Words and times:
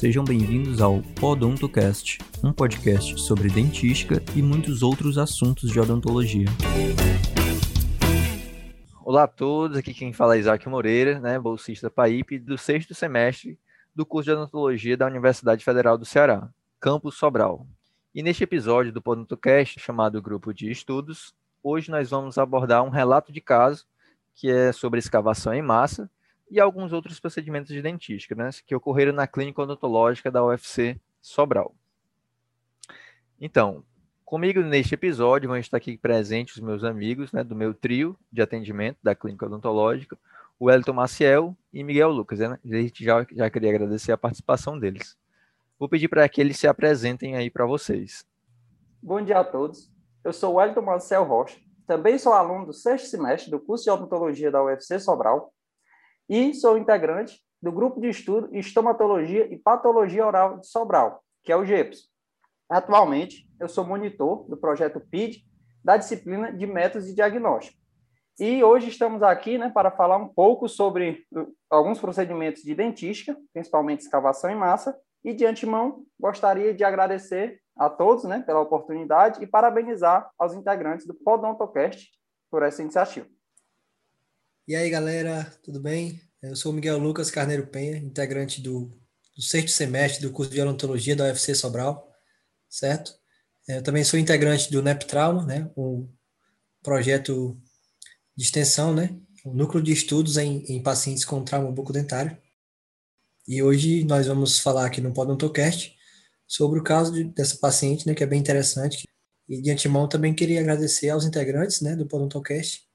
Sejam 0.00 0.24
bem-vindos 0.24 0.80
ao 0.80 1.02
Podontocast, 1.20 2.20
um 2.42 2.54
podcast 2.54 3.20
sobre 3.20 3.50
dentística 3.50 4.22
e 4.34 4.40
muitos 4.40 4.82
outros 4.82 5.18
assuntos 5.18 5.70
de 5.70 5.78
odontologia. 5.78 6.46
Olá 9.04 9.24
a 9.24 9.28
todos, 9.28 9.76
aqui 9.76 9.92
quem 9.92 10.14
fala 10.14 10.36
é 10.36 10.38
Isaac 10.38 10.66
Moreira, 10.70 11.20
né, 11.20 11.38
bolsista 11.38 11.88
da 11.88 11.90
PAIP 11.90 12.38
do 12.38 12.56
sexto 12.56 12.94
semestre 12.94 13.58
do 13.94 14.06
curso 14.06 14.30
de 14.30 14.32
odontologia 14.32 14.96
da 14.96 15.06
Universidade 15.06 15.62
Federal 15.62 15.98
do 15.98 16.06
Ceará, 16.06 16.48
campus 16.80 17.16
Sobral. 17.16 17.66
E 18.14 18.22
neste 18.22 18.42
episódio 18.42 18.94
do 18.94 19.02
Podontocast, 19.02 19.78
chamado 19.78 20.22
Grupo 20.22 20.54
de 20.54 20.70
Estudos, 20.70 21.34
hoje 21.62 21.90
nós 21.90 22.08
vamos 22.08 22.38
abordar 22.38 22.82
um 22.82 22.88
relato 22.88 23.30
de 23.30 23.42
caso 23.42 23.84
que 24.34 24.50
é 24.50 24.72
sobre 24.72 24.98
escavação 24.98 25.52
em 25.52 25.60
massa 25.60 26.10
e 26.50 26.58
alguns 26.58 26.92
outros 26.92 27.20
procedimentos 27.20 27.72
de 27.72 27.80
dentística, 27.80 28.34
né, 28.34 28.50
que 28.66 28.74
ocorreram 28.74 29.12
na 29.12 29.26
clínica 29.26 29.62
odontológica 29.62 30.30
da 30.30 30.44
UFC 30.44 31.00
Sobral. 31.22 31.74
Então, 33.40 33.84
comigo 34.24 34.60
neste 34.60 34.94
episódio 34.94 35.48
vão 35.48 35.56
estar 35.56 35.76
aqui 35.76 35.96
presentes 35.96 36.56
os 36.56 36.62
meus 36.62 36.82
amigos 36.82 37.32
né, 37.32 37.44
do 37.44 37.54
meu 37.54 37.72
trio 37.72 38.18
de 38.32 38.42
atendimento 38.42 38.98
da 39.02 39.14
clínica 39.14 39.46
odontológica, 39.46 40.18
o 40.58 40.70
Elton 40.70 40.92
Maciel 40.92 41.56
e 41.72 41.84
Miguel 41.84 42.10
Lucas. 42.10 42.40
Né? 42.40 42.58
Já, 42.94 43.26
já 43.32 43.48
queria 43.48 43.70
agradecer 43.70 44.12
a 44.12 44.18
participação 44.18 44.78
deles. 44.78 45.16
Vou 45.78 45.88
pedir 45.88 46.08
para 46.08 46.28
que 46.28 46.40
eles 46.40 46.58
se 46.58 46.66
apresentem 46.66 47.36
aí 47.36 47.48
para 47.48 47.64
vocês. 47.64 48.26
Bom 49.02 49.22
dia 49.22 49.38
a 49.38 49.44
todos. 49.44 49.90
Eu 50.22 50.32
sou 50.32 50.54
o 50.54 50.60
Elton 50.60 50.82
Maciel 50.82 51.24
Rocha, 51.24 51.58
também 51.86 52.18
sou 52.18 52.34
aluno 52.34 52.66
do 52.66 52.72
sexto 52.74 53.06
semestre 53.06 53.50
do 53.50 53.58
curso 53.58 53.84
de 53.84 53.90
odontologia 53.90 54.50
da 54.50 54.62
UFC 54.62 54.98
Sobral 54.98 55.54
e 56.30 56.54
sou 56.54 56.78
integrante 56.78 57.42
do 57.60 57.72
grupo 57.72 58.00
de 58.00 58.08
estudo 58.08 58.48
Estomatologia 58.56 59.52
e 59.52 59.58
Patologia 59.58 60.24
Oral 60.24 60.60
de 60.60 60.68
Sobral, 60.68 61.24
que 61.42 61.50
é 61.50 61.56
o 61.56 61.64
GEPS. 61.64 62.08
Atualmente, 62.70 63.50
eu 63.58 63.68
sou 63.68 63.84
monitor 63.84 64.48
do 64.48 64.56
projeto 64.56 65.00
PID 65.00 65.44
da 65.82 65.96
disciplina 65.96 66.52
de 66.52 66.68
métodos 66.68 67.08
de 67.08 67.14
diagnóstico. 67.16 67.76
E 68.38 68.62
hoje 68.62 68.88
estamos 68.88 69.24
aqui 69.24 69.58
né, 69.58 69.70
para 69.70 69.90
falar 69.90 70.18
um 70.18 70.28
pouco 70.28 70.68
sobre 70.68 71.26
uh, 71.32 71.52
alguns 71.68 71.98
procedimentos 71.98 72.62
de 72.62 72.76
dentística, 72.76 73.36
principalmente 73.52 74.02
escavação 74.02 74.50
em 74.50 74.56
massa, 74.56 74.96
e 75.24 75.34
de 75.34 75.44
antemão 75.44 76.04
gostaria 76.18 76.72
de 76.72 76.84
agradecer 76.84 77.60
a 77.76 77.90
todos 77.90 78.22
né, 78.24 78.40
pela 78.40 78.60
oportunidade 78.60 79.42
e 79.42 79.48
parabenizar 79.48 80.30
aos 80.38 80.54
integrantes 80.54 81.06
do 81.06 81.12
Podontocast 81.12 82.08
por 82.48 82.62
essa 82.62 82.82
iniciativa. 82.82 83.26
E 84.70 84.76
aí, 84.76 84.88
galera, 84.88 85.52
tudo 85.64 85.80
bem? 85.80 86.20
Eu 86.40 86.54
sou 86.54 86.70
o 86.70 86.74
Miguel 86.76 86.96
Lucas 86.96 87.28
Carneiro 87.28 87.66
Penha, 87.66 87.96
integrante 87.96 88.62
do, 88.62 88.88
do 89.34 89.42
sexto 89.42 89.72
semestre 89.72 90.22
do 90.22 90.30
curso 90.30 90.52
de 90.52 90.60
odontologia 90.60 91.16
da 91.16 91.24
UFC 91.24 91.56
Sobral, 91.56 92.08
certo? 92.68 93.12
É, 93.68 93.78
eu 93.78 93.82
também 93.82 94.04
sou 94.04 94.16
integrante 94.16 94.70
do 94.70 94.80
NEP 94.80 95.06
Trauma, 95.06 95.44
né, 95.44 95.68
um 95.76 96.08
projeto 96.84 97.60
de 98.36 98.44
extensão, 98.44 98.94
né, 98.94 99.18
um 99.44 99.52
núcleo 99.52 99.82
de 99.82 99.90
estudos 99.90 100.36
em, 100.36 100.62
em 100.68 100.80
pacientes 100.80 101.24
com 101.24 101.42
trauma 101.42 101.72
bucodentário. 101.72 102.38
E 103.48 103.64
hoje 103.64 104.04
nós 104.04 104.28
vamos 104.28 104.60
falar 104.60 104.86
aqui 104.86 105.00
no 105.00 105.12
Podontocast 105.12 105.96
sobre 106.46 106.78
o 106.78 106.84
caso 106.84 107.12
de, 107.12 107.24
dessa 107.24 107.56
paciente, 107.56 108.06
né, 108.06 108.14
que 108.14 108.22
é 108.22 108.26
bem 108.26 108.38
interessante. 108.38 109.02
E 109.48 109.60
de 109.60 109.68
antemão 109.68 110.08
também 110.08 110.32
queria 110.32 110.60
agradecer 110.60 111.08
aos 111.10 111.24
integrantes, 111.24 111.80
né, 111.80 111.96
do 111.96 112.06
Podontocast 112.06 112.88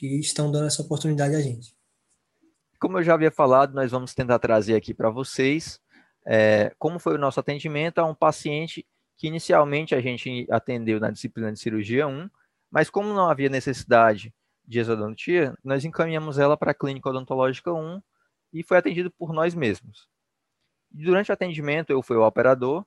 que 0.00 0.18
estão 0.18 0.50
dando 0.50 0.66
essa 0.66 0.80
oportunidade 0.80 1.34
a 1.34 1.40
gente. 1.42 1.76
Como 2.80 2.98
eu 2.98 3.02
já 3.02 3.12
havia 3.12 3.30
falado, 3.30 3.74
nós 3.74 3.90
vamos 3.90 4.14
tentar 4.14 4.38
trazer 4.38 4.74
aqui 4.74 4.94
para 4.94 5.10
vocês 5.10 5.78
é, 6.26 6.74
como 6.78 6.98
foi 6.98 7.16
o 7.16 7.18
nosso 7.18 7.38
atendimento 7.38 7.98
a 7.98 8.06
um 8.06 8.14
paciente 8.14 8.86
que 9.18 9.26
inicialmente 9.26 9.94
a 9.94 10.00
gente 10.00 10.46
atendeu 10.50 10.98
na 10.98 11.10
disciplina 11.10 11.52
de 11.52 11.60
cirurgia 11.60 12.06
1, 12.06 12.30
mas 12.70 12.88
como 12.88 13.12
não 13.12 13.28
havia 13.28 13.50
necessidade 13.50 14.32
de 14.66 14.78
exodontia, 14.78 15.54
nós 15.62 15.84
encaminhamos 15.84 16.38
ela 16.38 16.56
para 16.56 16.70
a 16.70 16.74
clínica 16.74 17.10
odontológica 17.10 17.70
1 17.70 18.00
e 18.54 18.62
foi 18.62 18.78
atendido 18.78 19.10
por 19.10 19.34
nós 19.34 19.54
mesmos. 19.54 20.08
Durante 20.90 21.30
o 21.30 21.34
atendimento, 21.34 21.90
eu 21.90 22.02
fui 22.02 22.16
o 22.16 22.26
operador, 22.26 22.86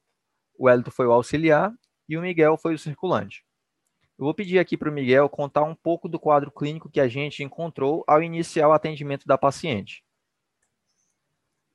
o 0.57 0.68
Elton 0.68 0.90
foi 0.90 1.06
o 1.06 1.12
auxiliar 1.12 1.72
e 2.09 2.18
o 2.18 2.22
Miguel 2.22 2.57
foi 2.57 2.73
o 2.73 2.79
circulante. 2.79 3.46
Eu 4.23 4.28
vou 4.28 4.34
pedir 4.34 4.57
aqui 4.57 4.78
para 4.78 4.89
o 4.89 4.94
Miguel 4.94 5.28
contar 5.28 5.63
um 5.63 5.75
pouco 5.75 6.07
do 6.07 6.17
quadro 6.17 6.50
clínico 6.50 6.89
que 6.89 7.01
a 7.01 7.09
gente 7.09 7.44
encontrou 7.44 8.06
ao 8.07 8.23
iniciar 8.23 8.69
o 8.69 8.72
atendimento 8.72 9.28
da 9.28 9.38
paciente. 9.38 10.01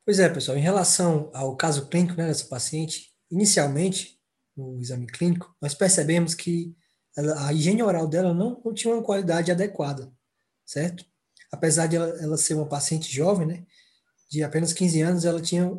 Pois 0.03 0.19
é, 0.19 0.31
pessoal, 0.31 0.57
em 0.57 0.63
relação 0.63 1.31
ao 1.35 1.55
caso 1.59 1.91
clínico 1.91 2.17
né, 2.17 2.27
dessa 2.27 2.47
paciente, 2.47 3.13
inicialmente, 3.31 4.19
no 4.57 4.81
exame 4.81 5.07
clínico, 5.07 5.55
nós 5.61 5.75
percebemos 5.75 6.35
que 6.35 6.75
ela, 7.15 7.49
a 7.49 7.53
higiene 7.53 7.83
oral 7.83 8.09
dela 8.09 8.33
não, 8.33 8.59
não, 8.65 8.73
tinha 8.73 8.95
uma 8.95 9.03
qualidade 9.03 9.53
adequada, 9.53 10.11
certo? 10.65 11.05
Apesar 11.53 11.87
de 11.87 11.97
ela, 11.97 12.09
ela, 12.19 12.39
ser 12.39 12.55
uma 12.55 12.67
paciente 12.67 13.15
jovem, 13.15 13.47
né, 13.47 13.67
de 14.31 14.43
apenas 14.43 14.73
15 14.73 15.03
anos, 15.03 15.27
ela 15.27 15.43
tinha 15.43 15.71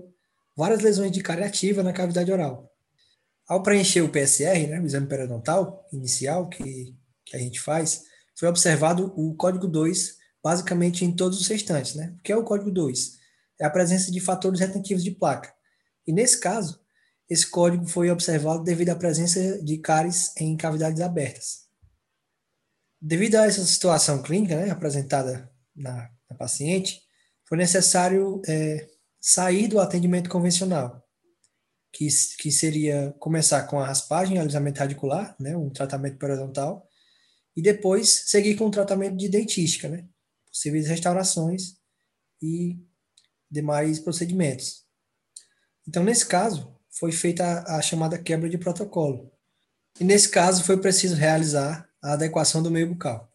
várias 0.55 0.81
lesões 0.81 1.11
de 1.11 1.23
cárie 1.23 1.45
ativa 1.45 1.81
na 1.81 1.93
cavidade 1.93 2.31
oral. 2.31 2.68
Ao 3.49 3.63
preencher 3.63 4.01
o 4.01 4.09
PSR, 4.09 4.67
né, 4.67 4.79
o 4.79 4.85
exame 4.85 5.07
periodontal 5.07 5.87
inicial 5.91 6.47
que, 6.47 6.95
que 7.25 7.35
a 7.35 7.39
gente 7.39 7.59
faz, 7.59 8.03
foi 8.37 8.47
observado 8.47 9.11
o 9.17 9.33
código 9.35 9.67
2 9.67 10.19
basicamente 10.43 11.03
em 11.03 11.11
todos 11.11 11.41
os 11.41 11.47
restantes. 11.47 11.95
Né? 11.95 12.15
O 12.17 12.21
que 12.21 12.31
é 12.31 12.37
o 12.37 12.43
código 12.43 12.69
2? 12.69 13.17
É 13.59 13.65
a 13.65 13.69
presença 13.69 14.11
de 14.11 14.19
fatores 14.19 14.59
retentivos 14.59 15.03
de 15.03 15.11
placa. 15.11 15.51
E 16.05 16.13
nesse 16.13 16.39
caso, 16.39 16.79
esse 17.27 17.45
código 17.47 17.87
foi 17.87 18.11
observado 18.11 18.63
devido 18.63 18.89
à 18.89 18.95
presença 18.95 19.61
de 19.63 19.77
cáries 19.79 20.31
em 20.37 20.55
cavidades 20.55 21.01
abertas. 21.01 21.67
Devido 23.01 23.35
a 23.35 23.45
essa 23.45 23.63
situação 23.65 24.21
clínica 24.21 24.55
né, 24.55 24.69
apresentada 24.69 25.51
na, 25.75 26.09
na 26.29 26.35
paciente, 26.37 27.01
foi 27.45 27.57
necessário 27.57 28.41
é, 28.47 28.87
sair 29.19 29.67
do 29.67 29.79
atendimento 29.79 30.29
convencional, 30.29 31.03
que, 31.91 32.07
que 32.37 32.51
seria 32.51 33.13
começar 33.19 33.63
com 33.63 33.79
a 33.79 33.85
raspagem 33.85 34.37
alisamento 34.37 34.79
radicular, 34.79 35.35
né, 35.39 35.55
um 35.55 35.69
tratamento 35.69 36.17
periodontal, 36.17 36.87
e 37.55 37.61
depois 37.61 38.29
seguir 38.29 38.55
com 38.55 38.67
o 38.67 38.71
tratamento 38.71 39.17
de 39.17 39.27
dentística, 39.27 39.89
né, 39.89 40.05
possíveis 40.47 40.87
restaurações 40.87 41.77
e 42.41 42.77
demais 43.49 43.99
procedimentos. 43.99 44.85
Então, 45.87 46.03
nesse 46.03 46.25
caso, 46.25 46.75
foi 46.89 47.11
feita 47.11 47.43
a, 47.43 47.77
a 47.77 47.81
chamada 47.81 48.17
quebra 48.17 48.49
de 48.49 48.57
protocolo. 48.57 49.31
E 49.99 50.03
nesse 50.03 50.29
caso, 50.29 50.63
foi 50.63 50.77
preciso 50.77 51.15
realizar 51.15 51.89
a 52.01 52.13
adequação 52.13 52.61
do 52.61 52.71
meio 52.71 52.87
bucal. 52.87 53.31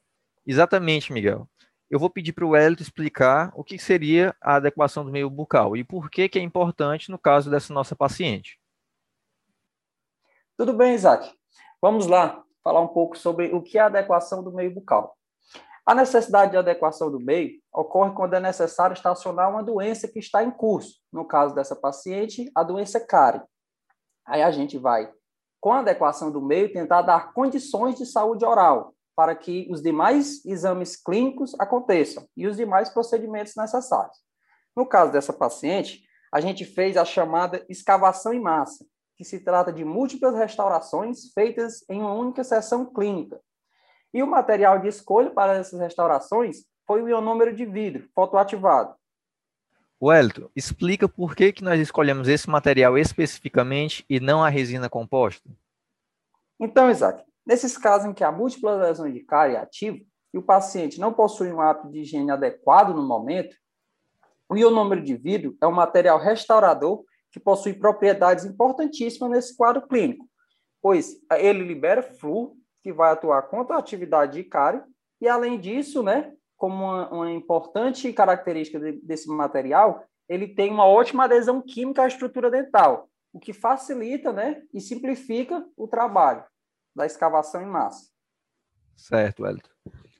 Exatamente, 0.46 1.12
Miguel 1.12 1.48
eu 1.94 1.98
vou 2.00 2.10
pedir 2.10 2.32
para 2.32 2.44
o 2.44 2.56
Hélito 2.56 2.82
explicar 2.82 3.52
o 3.54 3.62
que 3.62 3.78
seria 3.78 4.34
a 4.40 4.56
adequação 4.56 5.04
do 5.04 5.12
meio 5.12 5.30
bucal 5.30 5.76
e 5.76 5.84
por 5.84 6.10
que, 6.10 6.28
que 6.28 6.40
é 6.40 6.42
importante 6.42 7.08
no 7.08 7.16
caso 7.16 7.48
dessa 7.48 7.72
nossa 7.72 7.94
paciente. 7.94 8.58
Tudo 10.56 10.72
bem, 10.72 10.96
Isaac. 10.96 11.32
Vamos 11.80 12.08
lá 12.08 12.42
falar 12.64 12.80
um 12.80 12.88
pouco 12.88 13.16
sobre 13.16 13.54
o 13.54 13.62
que 13.62 13.78
é 13.78 13.82
a 13.82 13.86
adequação 13.86 14.42
do 14.42 14.52
meio 14.52 14.74
bucal. 14.74 15.16
A 15.86 15.94
necessidade 15.94 16.50
de 16.50 16.56
adequação 16.56 17.12
do 17.12 17.20
meio 17.20 17.60
ocorre 17.72 18.12
quando 18.12 18.34
é 18.34 18.40
necessário 18.40 18.94
estacionar 18.94 19.48
uma 19.48 19.62
doença 19.62 20.08
que 20.08 20.18
está 20.18 20.42
em 20.42 20.50
curso. 20.50 20.98
No 21.12 21.24
caso 21.24 21.54
dessa 21.54 21.76
paciente, 21.76 22.50
a 22.56 22.64
doença 22.64 22.98
cárie. 22.98 23.40
Aí 24.26 24.42
a 24.42 24.50
gente 24.50 24.76
vai, 24.78 25.08
com 25.60 25.72
a 25.72 25.78
adequação 25.78 26.32
do 26.32 26.42
meio, 26.42 26.72
tentar 26.72 27.02
dar 27.02 27.32
condições 27.32 27.94
de 27.94 28.04
saúde 28.04 28.44
oral, 28.44 28.93
para 29.16 29.34
que 29.34 29.66
os 29.70 29.80
demais 29.82 30.44
exames 30.44 30.96
clínicos 30.96 31.54
aconteçam 31.58 32.26
e 32.36 32.46
os 32.46 32.56
demais 32.56 32.90
procedimentos 32.90 33.54
necessários. 33.56 34.16
No 34.76 34.86
caso 34.86 35.12
dessa 35.12 35.32
paciente, 35.32 36.02
a 36.32 36.40
gente 36.40 36.64
fez 36.64 36.96
a 36.96 37.04
chamada 37.04 37.64
escavação 37.68 38.32
em 38.32 38.40
massa, 38.40 38.84
que 39.16 39.24
se 39.24 39.40
trata 39.40 39.72
de 39.72 39.84
múltiplas 39.84 40.34
restaurações 40.34 41.32
feitas 41.32 41.84
em 41.88 42.00
uma 42.00 42.12
única 42.12 42.42
sessão 42.42 42.84
clínica. 42.84 43.40
E 44.12 44.22
o 44.22 44.26
material 44.26 44.80
de 44.80 44.88
escolha 44.88 45.30
para 45.30 45.54
essas 45.54 45.78
restaurações 45.78 46.64
foi 46.86 47.02
o 47.02 47.08
ionômero 47.08 47.54
de 47.54 47.64
vidro 47.64 48.08
fotoativado. 48.14 48.94
Wellington, 50.02 50.50
explica 50.54 51.08
por 51.08 51.34
que, 51.34 51.52
que 51.52 51.64
nós 51.64 51.80
escolhemos 51.80 52.28
esse 52.28 52.50
material 52.50 52.98
especificamente 52.98 54.04
e 54.08 54.20
não 54.20 54.42
a 54.42 54.48
resina 54.48 54.90
composta. 54.90 55.48
Então, 56.60 56.90
Isaac, 56.90 57.24
Nesses 57.46 57.76
casos 57.76 58.08
em 58.08 58.14
que 58.14 58.28
múltiplas 58.30 58.80
lesões 58.80 59.12
de 59.12 59.20
cárie 59.20 59.56
ativa 59.56 59.98
e 60.32 60.38
o 60.38 60.42
paciente 60.42 60.98
não 60.98 61.12
possui 61.12 61.52
um 61.52 61.60
hábito 61.60 61.90
de 61.90 62.00
higiene 62.00 62.30
adequado 62.30 62.94
no 62.94 63.02
momento, 63.06 63.54
o 64.48 64.56
ionômero 64.56 65.02
de 65.02 65.14
vidro 65.14 65.56
é 65.60 65.66
um 65.66 65.72
material 65.72 66.18
restaurador 66.18 67.04
que 67.30 67.38
possui 67.38 67.74
propriedades 67.74 68.44
importantíssimas 68.44 69.30
nesse 69.30 69.56
quadro 69.56 69.86
clínico, 69.86 70.28
pois 70.80 71.20
ele 71.32 71.64
libera 71.64 72.02
flúor, 72.02 72.54
que 72.82 72.92
vai 72.92 73.12
atuar 73.12 73.42
contra 73.42 73.76
a 73.76 73.78
atividade 73.78 74.34
de 74.34 74.44
cárie, 74.44 74.82
e 75.20 75.28
além 75.28 75.58
disso, 75.58 76.02
né, 76.02 76.32
como 76.56 76.84
uma, 76.84 77.10
uma 77.10 77.32
importante 77.32 78.12
característica 78.12 78.78
de, 78.78 78.92
desse 79.00 79.28
material, 79.28 80.04
ele 80.28 80.48
tem 80.48 80.70
uma 80.70 80.86
ótima 80.86 81.24
adesão 81.24 81.60
química 81.60 82.02
à 82.02 82.06
estrutura 82.06 82.50
dental, 82.50 83.08
o 83.32 83.40
que 83.40 83.52
facilita 83.52 84.32
né, 84.32 84.62
e 84.72 84.80
simplifica 84.80 85.66
o 85.76 85.88
trabalho 85.88 86.44
da 86.94 87.06
escavação 87.06 87.62
em 87.62 87.66
massa. 87.66 88.08
Certo, 88.96 89.46
Elton. 89.46 89.68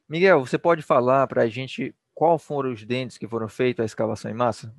Miguel, 0.08 0.44
você 0.44 0.58
pode 0.58 0.82
falar 0.82 1.26
para 1.26 1.42
a 1.42 1.48
gente 1.48 1.94
qual 2.12 2.38
foram 2.38 2.72
os 2.72 2.84
dentes 2.84 3.16
que 3.16 3.28
foram 3.28 3.48
feitos 3.48 3.82
à 3.82 3.86
escavação 3.86 4.30
em 4.30 4.34
massa? 4.34 4.74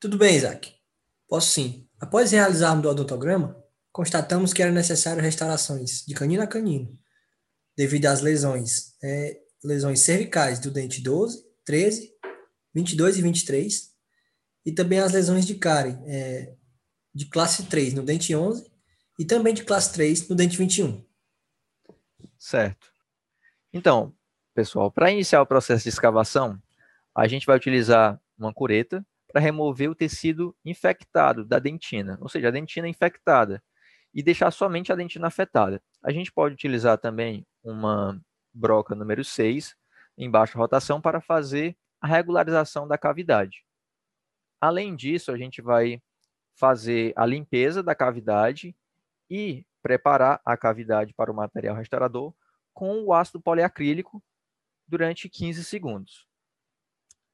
Tudo 0.00 0.18
bem, 0.18 0.36
Isaac. 0.36 0.74
Posso 1.28 1.50
sim. 1.50 1.88
Após 2.00 2.32
realizarmos 2.32 2.84
o 2.84 2.88
odontograma, 2.88 3.62
constatamos 3.92 4.52
que 4.52 4.62
eram 4.62 4.72
necessárias 4.72 5.24
restaurações 5.24 6.04
de 6.06 6.14
canino 6.14 6.42
a 6.42 6.46
canino, 6.46 6.98
devido 7.76 8.06
às 8.06 8.20
lesões, 8.20 8.94
é, 9.02 9.40
lesões 9.62 10.00
cervicais 10.00 10.58
do 10.58 10.70
dente 10.70 11.02
12, 11.02 11.44
13, 11.64 12.12
22 12.74 13.18
e 13.18 13.22
23, 13.22 13.94
e 14.66 14.72
também 14.72 15.00
as 15.00 15.12
lesões 15.12 15.46
de 15.46 15.56
cárie 15.56 15.98
é, 16.06 16.54
de 17.14 17.26
classe 17.26 17.64
3 17.64 17.94
no 17.94 18.02
dente 18.02 18.34
11 18.34 18.70
e 19.18 19.24
também 19.24 19.52
de 19.52 19.64
classe 19.64 19.92
3 19.92 20.28
no 20.28 20.36
dente 20.36 20.56
21. 20.56 21.04
Certo. 22.38 22.92
Então, 23.72 24.14
pessoal, 24.54 24.90
para 24.90 25.10
iniciar 25.10 25.42
o 25.42 25.46
processo 25.46 25.82
de 25.82 25.88
escavação, 25.88 26.60
a 27.14 27.26
gente 27.26 27.46
vai 27.46 27.56
utilizar 27.56 28.20
uma 28.38 28.54
cureta 28.54 29.04
para 29.26 29.40
remover 29.40 29.90
o 29.90 29.94
tecido 29.94 30.56
infectado 30.64 31.44
da 31.44 31.58
dentina, 31.58 32.16
ou 32.20 32.28
seja, 32.28 32.48
a 32.48 32.50
dentina 32.50 32.88
infectada, 32.88 33.62
e 34.14 34.22
deixar 34.22 34.50
somente 34.50 34.92
a 34.92 34.96
dentina 34.96 35.26
afetada. 35.26 35.82
A 36.02 36.10
gente 36.10 36.32
pode 36.32 36.54
utilizar 36.54 36.96
também 36.96 37.46
uma 37.62 38.18
broca 38.54 38.94
número 38.94 39.24
6 39.24 39.76
em 40.16 40.30
baixa 40.30 40.58
rotação 40.58 41.00
para 41.00 41.20
fazer 41.20 41.76
a 42.00 42.06
regularização 42.06 42.88
da 42.88 42.96
cavidade. 42.96 43.64
Além 44.60 44.96
disso, 44.96 45.30
a 45.30 45.36
gente 45.36 45.60
vai 45.60 46.00
fazer 46.54 47.12
a 47.16 47.26
limpeza 47.26 47.82
da 47.82 47.94
cavidade 47.94 48.74
e 49.30 49.66
preparar 49.82 50.40
a 50.44 50.56
cavidade 50.56 51.14
para 51.14 51.30
o 51.30 51.34
material 51.34 51.76
restaurador 51.76 52.34
com 52.72 53.02
o 53.02 53.12
ácido 53.12 53.40
poliacrílico 53.40 54.22
durante 54.86 55.28
15 55.28 55.64
segundos. 55.64 56.26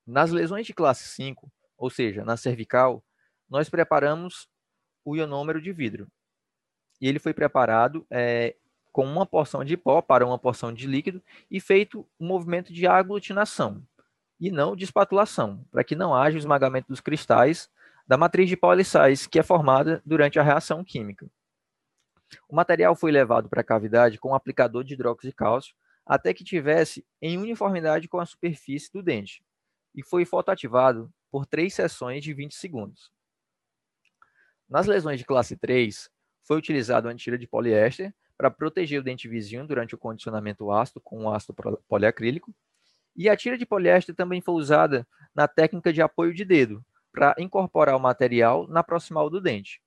Nas 0.07 0.31
lesões 0.31 0.67
de 0.67 0.75
classe 0.75 1.09
5, 1.09 1.51
ou 1.77 1.91
seja, 1.91 2.25
na 2.25 2.37
cervical, 2.37 3.03
nós 3.49 3.69
preparamos 3.69 4.49
o 5.05 5.17
ionômero 5.17 5.61
de 5.61 5.73
vidro. 5.73 6.09
E 7.01 7.07
ele 7.07 7.19
foi 7.19 7.35
preparado 7.35 8.07
é, 8.11 8.57
com 8.93 9.05
uma 9.05 9.27
porção 9.27 9.65
de 9.65 9.77
pó 9.77 10.01
para 10.01 10.27
uma 10.27 10.39
porção 10.39 10.73
de 10.73 10.87
líquido 10.87 11.23
e 11.51 11.61
feito 11.61 12.07
um 12.19 12.27
movimento 12.27 12.73
de 12.73 12.87
aglutinação 12.87 13.83
e 14.41 14.51
não 14.51 14.77
de 14.77 14.85
espatulação, 14.85 15.65
para 15.71 15.85
que 15.85 15.95
não 15.95 16.15
haja 16.15 16.39
esmagamento 16.39 16.89
dos 16.89 17.01
cristais 17.01 17.71
da 18.07 18.17
matriz 18.17 18.49
de 18.49 18.57
polissais 18.57 19.27
que 19.27 19.39
é 19.39 19.43
formada 19.43 20.03
durante 20.05 20.39
a 20.39 20.43
reação 20.43 20.85
química. 20.85 21.29
O 22.49 22.55
material 22.55 22.95
foi 22.95 23.11
levado 23.11 23.49
para 23.49 23.61
a 23.61 23.65
cavidade 23.65 24.19
com 24.19 24.31
um 24.31 24.35
aplicador 24.35 24.85
de 24.85 24.95
hidróxido 24.95 25.31
de 25.31 25.37
cálcio 25.37 25.75
até 26.07 26.35
que 26.35 26.45
tivesse 26.45 27.05
em 27.21 27.39
uniformidade 27.39 28.09
com 28.09 28.19
a 28.19 28.27
superfície 28.27 28.93
do 28.93 29.03
dente 29.03 29.45
e 29.95 30.03
foi 30.03 30.25
fotoativado 30.25 31.13
por 31.31 31.47
três 31.47 31.75
sessões 31.75 32.23
de 32.23 32.35
20 32.35 32.55
segundos. 32.55 33.11
Nas 34.69 34.87
lesões 34.87 35.19
de 35.19 35.25
classe 35.25 35.57
3, 35.57 36.11
foi 36.43 36.57
utilizado 36.59 37.09
uma 37.09 37.15
tira 37.15 37.39
de 37.39 37.47
poliéster 37.47 38.15
para 38.37 38.51
proteger 38.51 39.01
o 39.01 39.03
dente 39.03 39.29
vizinho 39.29 39.67
durante 39.67 39.95
o 39.95 39.99
condicionamento 39.99 40.71
ácido 40.71 41.01
com 41.01 41.31
ácido 41.31 41.55
poliacrílico, 41.89 42.55
e 43.17 43.29
a 43.29 43.37
tira 43.37 43.57
de 43.57 43.65
poliéster 43.65 44.15
também 44.15 44.41
foi 44.41 44.55
usada 44.55 45.07
na 45.35 45.47
técnica 45.47 45.93
de 45.93 46.03
apoio 46.03 46.35
de 46.35 46.45
dedo, 46.45 46.85
para 47.13 47.35
incorporar 47.39 47.97
o 47.97 48.01
material 48.01 48.67
na 48.67 48.83
proximal 48.83 49.31
do 49.31 49.41
dente. 49.41 49.81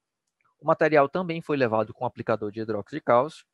O 0.60 0.66
material 0.66 1.08
também 1.08 1.42
foi 1.42 1.58
levado 1.58 1.94
com 1.94 2.06
aplicador 2.06 2.52
de 2.52 2.60
hidróxido 2.60 2.98
de 2.98 3.02
cálcio, 3.02 3.46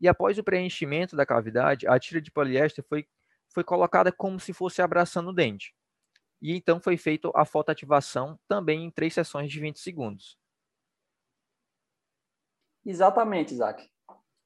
e 0.00 0.08
após 0.08 0.38
o 0.38 0.44
preenchimento 0.44 1.14
da 1.14 1.26
cavidade, 1.26 1.86
a 1.86 1.98
tira 1.98 2.20
de 2.20 2.30
poliéster 2.30 2.84
foi, 2.88 3.06
foi 3.52 3.62
colocada 3.62 4.10
como 4.10 4.40
se 4.40 4.52
fosse 4.52 4.80
abraçando 4.80 5.28
o 5.28 5.34
dente. 5.34 5.74
E 6.40 6.56
então 6.56 6.80
foi 6.80 6.96
feita 6.96 7.30
a 7.34 7.44
fotoativação 7.44 8.38
também 8.48 8.84
em 8.84 8.90
três 8.90 9.12
sessões 9.12 9.50
de 9.50 9.60
20 9.60 9.78
segundos. 9.78 10.38
Exatamente, 12.84 13.52
Isaac. 13.52 13.90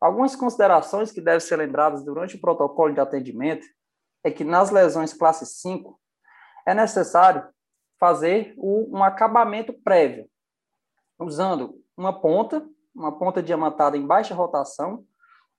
Algumas 0.00 0.34
considerações 0.34 1.12
que 1.12 1.20
devem 1.20 1.40
ser 1.40 1.56
lembradas 1.56 2.04
durante 2.04 2.34
o 2.34 2.40
protocolo 2.40 2.92
de 2.92 3.00
atendimento 3.00 3.64
é 4.24 4.30
que 4.30 4.42
nas 4.42 4.70
lesões 4.70 5.12
classe 5.12 5.46
5 5.46 6.00
é 6.66 6.74
necessário 6.74 7.48
fazer 7.98 8.54
um 8.58 9.04
acabamento 9.04 9.72
prévio, 9.72 10.28
usando 11.18 11.83
uma 11.96 12.12
ponta, 12.12 12.66
uma 12.94 13.12
ponta 13.12 13.42
diamantada 13.42 13.96
em 13.96 14.06
baixa 14.06 14.34
rotação. 14.34 15.04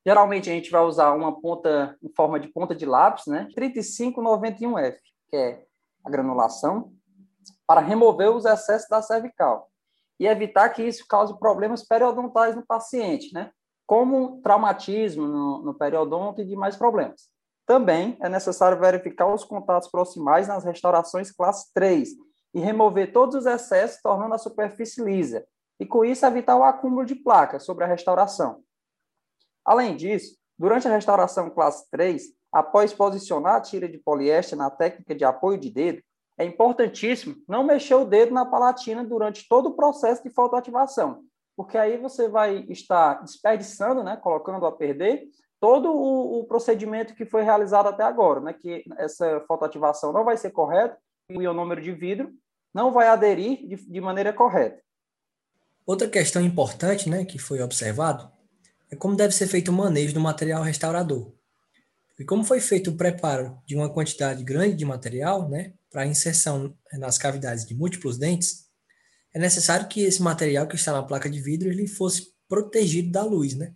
Geralmente 0.06 0.50
a 0.50 0.54
gente 0.54 0.70
vai 0.70 0.82
usar 0.84 1.14
uma 1.14 1.40
ponta 1.40 1.98
em 2.02 2.10
forma 2.10 2.40
de 2.40 2.48
ponta 2.48 2.76
de 2.76 2.86
lápis, 2.86 3.26
né? 3.26 3.48
3591F, 3.58 4.98
que 5.30 5.36
é 5.36 5.66
a 6.04 6.10
granulação, 6.10 6.94
para 7.66 7.82
remover 7.82 8.30
os 8.32 8.46
excessos 8.46 8.88
da 8.88 9.02
cervical 9.02 9.70
e 10.20 10.28
evitar 10.28 10.70
que 10.70 10.84
isso 10.84 11.06
cause 11.08 11.38
problemas 11.40 11.84
periodontais 11.84 12.56
no 12.56 12.66
paciente, 12.66 13.34
né? 13.34 13.52
Como 13.86 14.42
traumatismo 14.42 15.28
no, 15.28 15.62
no 15.64 15.74
periodonto 15.74 16.42
e 16.42 16.46
demais 16.46 16.76
problemas. 16.76 17.30
Também 17.66 18.16
é 18.22 18.30
necessário 18.30 18.80
verificar 18.80 19.26
os 19.34 19.44
contatos 19.44 19.90
proximais 19.90 20.48
nas 20.48 20.64
restaurações 20.64 21.32
classe 21.32 21.74
3 21.74 22.10
e 22.54 22.60
remover 22.60 23.12
todos 23.12 23.36
os 23.36 23.46
excessos, 23.46 24.02
tornando 24.02 24.36
a 24.36 24.38
superfície 24.38 25.04
lisa, 25.04 25.46
e 25.80 25.86
com 25.86 26.06
isso 26.06 26.26
evitar 26.26 26.56
o 26.56 26.64
acúmulo 26.64 27.06
de 27.06 27.16
placas 27.16 27.64
sobre 27.64 27.84
a 27.84 27.88
restauração. 27.88 28.64
Além 29.64 29.96
disso, 29.96 30.38
durante 30.58 30.88
a 30.88 30.92
restauração 30.92 31.50
classe 31.50 31.90
3, 31.90 32.24
após 32.52 32.94
posicionar 32.94 33.56
a 33.56 33.62
tira 33.62 33.90
de 33.90 33.98
poliéster 33.98 34.58
na 34.58 34.70
técnica 34.70 35.14
de 35.14 35.26
apoio 35.26 35.58
de 35.58 35.70
dedo, 35.70 36.02
é 36.38 36.46
importantíssimo 36.46 37.36
não 37.48 37.64
mexer 37.64 37.96
o 37.96 38.06
dedo 38.06 38.34
na 38.34 38.46
palatina 38.46 39.04
durante 39.04 39.48
todo 39.48 39.70
o 39.70 39.76
processo 39.76 40.24
de 40.24 40.30
fotoativação, 40.30 41.24
porque 41.56 41.78
aí 41.78 41.98
você 41.98 42.28
vai 42.28 42.66
estar 42.70 43.22
desperdiçando, 43.24 44.04
né, 44.04 44.18
colocando 44.18 44.66
a 44.66 44.72
perder, 44.72 45.24
todo 45.60 45.92
o, 45.92 46.40
o, 46.40 46.46
procedimento 46.46 47.16
que 47.16 47.26
foi 47.26 47.42
realizado 47.42 47.88
até 47.88 48.04
agora, 48.04 48.42
né, 48.42 48.54
que 48.54 48.84
essa 48.98 49.42
fotoativação 49.48 50.12
não 50.12 50.26
vai 50.26 50.36
ser 50.36 50.52
correta, 50.52 50.98
o 51.32 51.42
ionômero 51.42 51.82
de 51.82 51.92
vidro 51.92 52.32
não 52.74 52.92
vai 52.92 53.08
aderir 53.08 53.66
de, 53.66 53.76
de 53.90 54.02
maneira 54.02 54.34
correta. 54.34 54.84
Outra 55.86 56.10
questão 56.10 56.42
importante 56.42 57.10
né, 57.10 57.26
que 57.26 57.38
foi 57.38 57.62
observado 57.62 58.32
é 58.90 58.96
como 58.96 59.16
deve 59.16 59.34
ser 59.34 59.48
feito 59.48 59.70
o 59.70 59.74
manejo 59.74 60.14
do 60.14 60.20
material 60.20 60.64
restaurador. 60.64 61.34
E 62.18 62.24
como 62.24 62.44
foi 62.44 62.60
feito 62.60 62.92
o 62.92 62.96
preparo 62.96 63.62
de 63.66 63.76
uma 63.76 63.90
quantidade 63.90 64.44
grande 64.44 64.76
de 64.76 64.86
material 64.86 65.50
né, 65.50 65.74
para 65.92 66.06
inserção 66.06 66.76
nas 66.94 67.18
cavidades 67.18 67.66
de 67.66 67.76
múltiplos 67.76 68.18
dentes, 68.18 68.66
é 69.34 69.40
necessário 69.40 69.88
que 69.88 70.02
esse 70.02 70.22
material 70.22 70.66
que 70.66 70.76
está 70.76 70.94
na 70.94 71.04
placa 71.04 71.30
de 71.30 71.42
vidro 71.42 71.70
ele 71.70 71.88
fosse 71.88 72.34
protegido 72.48 73.12
da 73.12 73.24
luz, 73.24 73.54
né? 73.54 73.74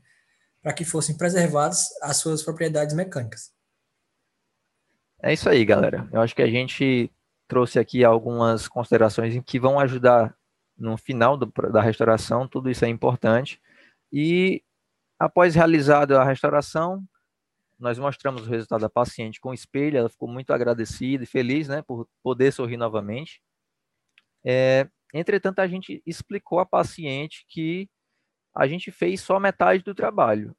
para 0.61 0.73
que 0.73 0.85
fossem 0.85 1.17
preservadas 1.17 1.87
as 2.01 2.17
suas 2.17 2.43
propriedades 2.43 2.95
mecânicas. 2.95 3.51
É 5.21 5.33
isso 5.33 5.49
aí, 5.49 5.65
galera. 5.65 6.07
Eu 6.11 6.21
acho 6.21 6.35
que 6.35 6.41
a 6.41 6.49
gente 6.49 7.11
trouxe 7.47 7.79
aqui 7.79 8.03
algumas 8.03 8.67
considerações 8.67 9.41
que 9.45 9.59
vão 9.59 9.79
ajudar 9.79 10.35
no 10.79 10.98
final 10.98 11.38
do, 11.38 11.45
da 11.71 11.81
restauração, 11.81 12.48
tudo 12.48 12.69
isso 12.69 12.86
é 12.86 12.88
importante. 12.88 13.62
E 14.12 14.63
após 15.19 15.53
realizada 15.55 16.19
a 16.19 16.24
restauração, 16.24 17.03
nós 17.77 18.00
mostramos 18.00 18.48
o 18.48 18.50
resultado 18.50 18.81
da 18.81 18.89
paciente 18.89 19.39
com 19.39 19.53
espelho, 19.53 19.98
ela 19.98 20.09
ficou 20.09 20.27
muito 20.27 20.51
agradecida 20.51 21.24
e 21.24 21.27
feliz 21.27 21.67
né, 21.67 21.81
por 21.81 22.07
poder 22.24 22.51
sorrir 22.51 22.77
novamente. 22.77 23.41
É, 24.43 24.88
entretanto, 25.13 25.59
a 25.59 25.67
gente 25.67 26.01
explicou 26.05 26.59
à 26.59 26.65
paciente 26.65 27.45
que 27.48 27.89
a 28.55 28.67
gente 28.67 28.91
fez 28.91 29.21
só 29.21 29.39
metade 29.39 29.83
do 29.83 29.93
trabalho. 29.95 30.55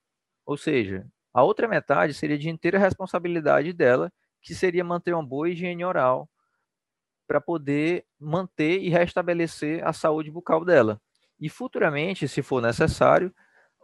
Ou 0.47 0.57
seja, 0.57 1.07
a 1.33 1.43
outra 1.43 1.69
metade 1.69 2.15
seria 2.15 2.39
de 2.39 2.49
inteira 2.49 2.79
responsabilidade 2.79 3.73
dela, 3.73 4.13
que 4.43 4.55
seria 4.55 4.85
manter 4.85 5.15
uma 5.15 5.25
boa 5.25 5.49
higiene 5.51 5.85
oral 5.85 6.29
para 7.31 7.41
poder 7.41 8.05
manter 8.19 8.83
e 8.83 8.89
restabelecer 8.89 9.87
a 9.87 9.93
saúde 9.93 10.33
bucal 10.33 10.65
dela. 10.65 11.01
E 11.39 11.49
futuramente, 11.49 12.27
se 12.27 12.43
for 12.43 12.61
necessário, 12.61 13.33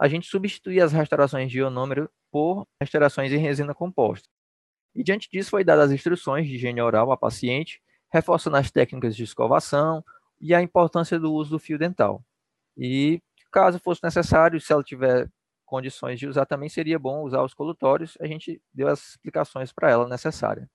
a 0.01 0.09
gente 0.09 0.27
substituir 0.27 0.81
as 0.81 0.91
restaurações 0.91 1.49
de 1.49 1.61
ionômero 1.61 2.11
por 2.29 2.67
restaurações 2.81 3.31
em 3.31 3.37
resina 3.37 3.73
composta. 3.73 4.29
E 4.97 5.05
diante 5.05 5.31
disso 5.31 5.51
foi 5.51 5.63
dadas 5.63 5.87
as 5.87 5.93
instruções 5.93 6.45
de 6.49 6.57
higiene 6.57 6.83
oral 6.83 7.13
à 7.13 7.17
paciente, 7.17 7.81
reforçando 8.13 8.57
as 8.57 8.69
técnicas 8.69 9.15
de 9.15 9.23
escovação 9.23 10.05
e 10.41 10.53
a 10.53 10.61
importância 10.61 11.17
do 11.17 11.33
uso 11.33 11.51
do 11.51 11.61
fio 11.61 11.79
dental. 11.79 12.25
E 12.77 13.23
Caso 13.53 13.79
fosse 13.79 14.03
necessário, 14.03 14.61
se 14.61 14.73
ela 14.73 14.83
tiver 14.83 15.31
condições 15.65 16.19
de 16.19 16.27
usar, 16.27 16.47
também 16.47 16.69
seria 16.69 16.99
bom 16.99 17.23
usar 17.23 17.45
os 17.45 17.55
colutórios. 17.55 18.19
A 18.21 18.27
gente 18.27 18.61
deu 18.75 18.89
as 18.89 19.11
explicações 19.11 19.73
para 19.73 19.89
ela 19.89 20.09
necessárias. 20.09 20.69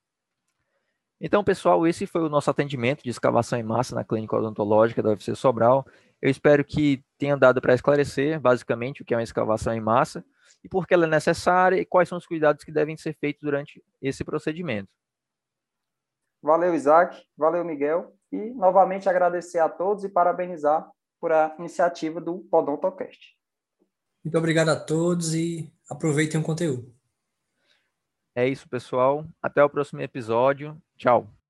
Então, 1.23 1.43
pessoal, 1.43 1.85
esse 1.85 2.07
foi 2.07 2.23
o 2.23 2.29
nosso 2.29 2.49
atendimento 2.49 3.03
de 3.03 3.11
escavação 3.11 3.59
em 3.59 3.61
massa 3.63 3.93
na 3.93 4.03
clínica 4.03 4.35
odontológica 4.35 5.03
da 5.03 5.09
UFC 5.09 5.35
Sobral. 5.35 5.85
Eu 6.19 6.31
espero 6.31 6.65
que 6.65 7.05
tenha 7.15 7.37
dado 7.37 7.61
para 7.61 7.75
esclarecer, 7.75 8.39
basicamente, 8.39 9.03
o 9.03 9.05
que 9.05 9.13
é 9.13 9.17
uma 9.17 9.23
escavação 9.23 9.71
em 9.71 9.79
massa 9.79 10.25
e 10.63 10.67
por 10.67 10.87
que 10.87 10.95
ela 10.95 11.05
é 11.05 11.09
necessária 11.09 11.77
e 11.79 11.85
quais 11.85 12.09
são 12.09 12.17
os 12.17 12.25
cuidados 12.25 12.63
que 12.63 12.71
devem 12.71 12.97
ser 12.97 13.13
feitos 13.13 13.43
durante 13.43 13.83
esse 14.01 14.23
procedimento. 14.23 14.89
Valeu, 16.41 16.73
Isaac. 16.73 17.23
Valeu, 17.37 17.63
Miguel. 17.63 18.15
E, 18.31 18.49
novamente, 18.55 19.07
agradecer 19.07 19.59
a 19.59 19.69
todos 19.69 20.03
e 20.03 20.09
parabenizar 20.09 20.89
por 21.19 21.31
a 21.31 21.55
iniciativa 21.59 22.19
do 22.19 22.39
Podontocast. 22.49 23.37
Muito 24.25 24.37
obrigado 24.39 24.69
a 24.69 24.75
todos 24.75 25.35
e 25.35 25.71
aproveitem 25.87 26.41
o 26.41 26.43
conteúdo. 26.43 26.91
É 28.35 28.47
isso, 28.47 28.67
pessoal. 28.67 29.25
Até 29.41 29.63
o 29.63 29.69
próximo 29.69 30.01
episódio. 30.01 30.81
Tchau. 30.97 31.40